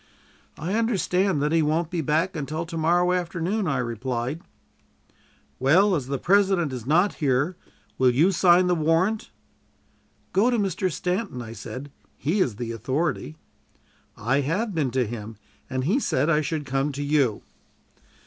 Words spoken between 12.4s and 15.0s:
the authority." "I have been